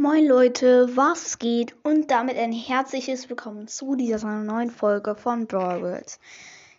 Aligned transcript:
Moin 0.00 0.26
Leute, 0.26 0.96
was 0.96 1.38
geht? 1.38 1.74
Und 1.82 2.10
damit 2.10 2.38
ein 2.38 2.54
herzliches 2.54 3.28
Willkommen 3.28 3.68
zu 3.68 3.96
dieser 3.96 4.26
neuen 4.40 4.70
Folge 4.70 5.14
von 5.14 5.46
Brawl 5.46 5.82
Worlds. 5.82 6.18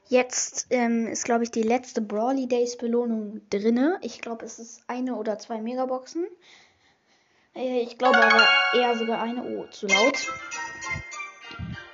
Jetzt 0.08 0.66
ähm, 0.71 1.05
ist, 1.05 1.26
glaube 1.26 1.44
ich, 1.44 1.52
die 1.52 1.62
letzte 1.62 2.02
Brawly 2.02 2.47
Days 2.47 2.79
Belohnung 2.79 3.42
drinne. 3.52 3.99
Ich 4.02 4.21
glaube, 4.21 4.44
es 4.46 4.57
ist 4.57 4.81
eine 4.88 5.18
oder 5.18 5.38
zwei 5.38 5.62
Megaboxen. 5.62 6.26
Äh, 7.55 7.81
ich 7.81 7.99
glaube 7.99 8.18
aber 8.18 8.47
eher 8.74 8.97
sogar 8.97 9.22
eine. 9.22 9.44
Oh, 9.44 9.67
zu 9.69 9.85
laut. 9.85 10.28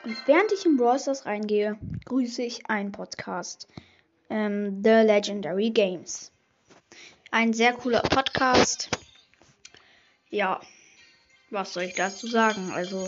Und 0.06 0.16
während 0.28 0.54
ich 0.54 0.66
in 0.66 0.78
Brawl 0.78 0.98
Stars 0.98 1.26
reingehe, 1.26 1.78
grüße 2.06 2.42
ich 2.42 2.70
einen 2.70 2.94
Podcast. 2.94 3.68
Ähm, 4.30 4.82
The 4.82 5.02
Legendary 5.06 5.72
Games. 5.72 6.32
Ein 7.32 7.52
sehr 7.52 7.74
cooler 7.74 8.04
Podcast. 8.04 8.90
Ja, 10.30 10.62
was 11.50 11.74
soll 11.74 11.84
ich 11.84 11.96
dazu 11.96 12.28
sagen? 12.28 12.72
Also, 12.72 13.08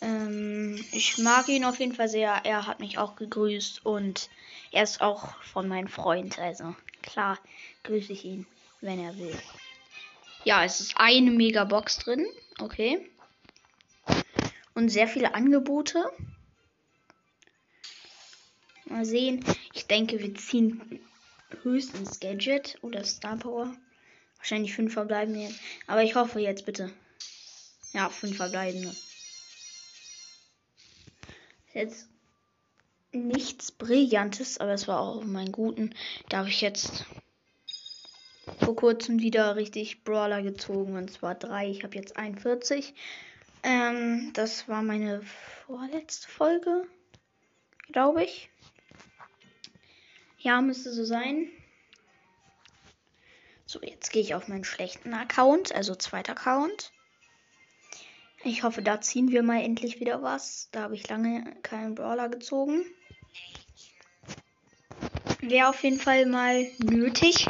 ähm, 0.00 0.84
ich 0.92 1.18
mag 1.18 1.48
ihn 1.48 1.64
auf 1.64 1.78
jeden 1.78 1.94
Fall 1.94 2.08
sehr. 2.08 2.40
Er 2.44 2.66
hat 2.66 2.80
mich 2.80 2.98
auch 2.98 3.16
gegrüßt 3.16 3.84
und 3.84 4.28
er 4.72 4.82
ist 4.82 5.00
auch 5.00 5.42
von 5.42 5.68
meinem 5.68 5.88
Freund. 5.88 6.38
Also, 6.38 6.74
klar, 7.02 7.38
grüße 7.84 8.12
ich 8.12 8.24
ihn, 8.24 8.46
wenn 8.80 8.98
er 8.98 9.16
will. 9.18 9.36
Ja, 10.44 10.64
es 10.64 10.80
ist 10.80 10.94
eine 10.96 11.30
Megabox 11.30 11.98
drin. 11.98 12.26
Okay. 12.60 13.10
Und 14.74 14.90
sehr 14.90 15.08
viele 15.08 15.34
Angebote. 15.34 16.04
Mal 18.84 19.04
sehen. 19.04 19.44
Ich 19.72 19.86
denke, 19.86 20.20
wir 20.20 20.34
ziehen 20.34 21.00
höchstens 21.62 22.20
Gadget 22.20 22.78
oder 22.82 23.02
Star 23.04 23.36
Power. 23.36 23.74
Wahrscheinlich 24.36 24.74
fünf 24.74 24.92
verbleibende. 24.92 25.52
Aber 25.86 26.04
ich 26.04 26.14
hoffe 26.14 26.38
jetzt 26.38 26.66
bitte. 26.66 26.92
Ja, 27.96 28.10
fünf 28.10 28.36
verbleibende. 28.36 28.94
Jetzt 31.72 32.10
nichts 33.10 33.72
Brillantes, 33.72 34.58
aber 34.58 34.74
es 34.74 34.86
war 34.86 35.00
auch 35.00 35.16
auf 35.16 35.24
meinen 35.24 35.50
guten. 35.50 35.94
Da 36.28 36.40
habe 36.40 36.50
ich 36.50 36.60
jetzt 36.60 37.06
vor 38.58 38.76
kurzem 38.76 39.20
wieder 39.20 39.56
richtig 39.56 40.04
Brawler 40.04 40.42
gezogen. 40.42 40.94
Und 40.94 41.10
zwar 41.10 41.36
drei. 41.36 41.70
Ich 41.70 41.84
habe 41.84 41.96
jetzt 41.96 42.18
41. 42.18 42.92
Ähm, 43.62 44.30
das 44.34 44.68
war 44.68 44.82
meine 44.82 45.22
vorletzte 45.64 46.28
Folge. 46.28 46.86
Glaube 47.92 48.24
ich. 48.24 48.50
Ja, 50.36 50.60
müsste 50.60 50.92
so 50.92 51.06
sein. 51.06 51.48
So, 53.64 53.80
jetzt 53.80 54.12
gehe 54.12 54.20
ich 54.20 54.34
auf 54.34 54.48
meinen 54.48 54.64
schlechten 54.64 55.14
Account, 55.14 55.74
also 55.74 55.94
zweiter 55.94 56.32
Account. 56.32 56.92
Ich 58.46 58.62
hoffe, 58.62 58.80
da 58.80 59.00
ziehen 59.00 59.32
wir 59.32 59.42
mal 59.42 59.60
endlich 59.60 59.98
wieder 59.98 60.22
was. 60.22 60.68
Da 60.70 60.82
habe 60.82 60.94
ich 60.94 61.08
lange 61.08 61.56
keinen 61.64 61.96
Brawler 61.96 62.28
gezogen. 62.28 62.84
Wäre 65.40 65.68
auf 65.68 65.82
jeden 65.82 65.98
Fall 65.98 66.26
mal 66.26 66.64
nötig. 66.78 67.46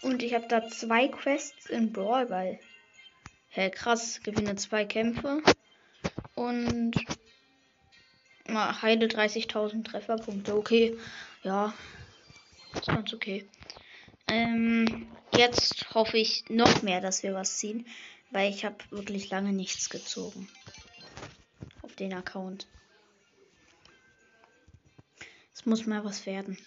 Und 0.00 0.22
ich 0.22 0.32
habe 0.32 0.48
da 0.48 0.66
zwei 0.68 1.08
Quests 1.08 1.66
in 1.66 1.92
Brawlball. 1.92 2.58
Hä, 3.50 3.60
hey, 3.60 3.70
krass. 3.70 4.22
Gewinne 4.22 4.56
zwei 4.56 4.86
Kämpfe. 4.86 5.42
Und 6.34 6.94
heile 8.48 9.04
30.000 9.06 9.84
Trefferpunkte. 9.84 10.56
Okay. 10.56 10.96
Ja. 11.42 11.74
Ist 12.72 12.86
ganz 12.86 13.12
okay. 13.12 13.46
Ähm, 14.28 15.08
jetzt 15.36 15.94
hoffe 15.94 16.18
ich 16.18 16.44
noch 16.48 16.82
mehr, 16.82 17.00
dass 17.00 17.22
wir 17.22 17.34
was 17.34 17.58
ziehen, 17.58 17.86
weil 18.30 18.50
ich 18.50 18.64
habe 18.64 18.76
wirklich 18.90 19.30
lange 19.30 19.52
nichts 19.52 19.90
gezogen 19.90 20.48
auf 21.82 21.94
den 21.94 22.14
Account. 22.14 22.66
Es 25.54 25.64
muss 25.64 25.86
mal 25.86 26.04
was 26.04 26.26
werden. 26.26 26.58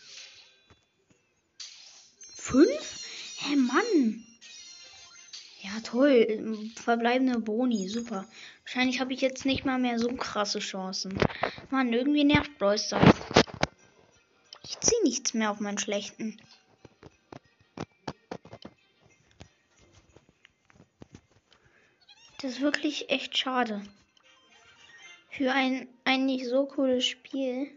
Fünf? 2.36 3.06
Hä, 3.40 3.56
Mann! 3.56 4.26
Ja, 5.62 5.80
toll. 5.84 6.70
Verbleibende 6.76 7.40
Boni, 7.40 7.90
super. 7.90 8.26
Wahrscheinlich 8.64 9.00
habe 9.00 9.14
ich 9.14 9.22
jetzt 9.22 9.46
nicht 9.46 9.66
mal 9.66 9.78
mehr 9.78 10.00
so 10.00 10.08
krasse 10.16 10.60
Chancen. 10.60 11.18
Mann, 11.70 11.94
irgendwie 11.94 12.24
nervt 12.24 12.58
Brawl. 12.58 12.76
Ich 14.64 14.80
ziehe 14.80 15.04
nichts 15.04 15.34
mehr 15.34 15.52
auf 15.52 15.60
meinen 15.60 15.78
schlechten. 15.78 16.40
Das 22.42 22.52
ist 22.52 22.62
wirklich 22.62 23.10
echt 23.10 23.38
schade. 23.38 23.82
Für 25.30 25.52
ein 25.52 25.88
eigentlich 26.06 26.48
so 26.48 26.66
cooles 26.66 27.06
Spiel. 27.06 27.68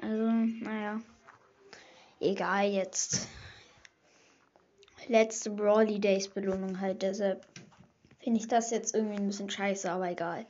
Also, 0.00 0.30
naja. 0.30 1.00
Egal 2.20 2.70
jetzt. 2.70 3.28
Letzte 5.08 5.50
Brawly 5.50 6.00
Days 6.00 6.28
Belohnung 6.28 6.80
halt. 6.80 7.02
Deshalb 7.02 7.46
finde 8.20 8.40
ich 8.40 8.48
das 8.48 8.70
jetzt 8.70 8.94
irgendwie 8.94 9.16
ein 9.16 9.26
bisschen 9.26 9.50
scheiße, 9.50 9.90
aber 9.90 10.10
egal. 10.10 10.46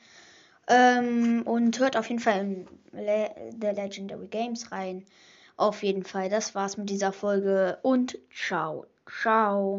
Ähm, 0.68 1.42
und 1.44 1.78
hört 1.78 1.96
auf 1.96 2.08
jeden 2.08 2.20
Fall 2.20 2.40
in 2.40 2.68
Le 2.92 3.30
The 3.60 3.68
Legendary 3.68 4.28
Games 4.28 4.70
rein. 4.70 5.04
Auf 5.56 5.82
jeden 5.82 6.04
Fall. 6.04 6.28
Das 6.28 6.54
war's 6.54 6.76
mit 6.76 6.90
dieser 6.90 7.12
Folge 7.12 7.78
und 7.82 8.18
ciao. 8.32 8.86
Ciao. 9.20 9.66